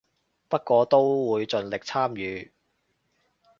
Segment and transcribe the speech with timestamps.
[0.47, 2.51] 不過都會盡力參與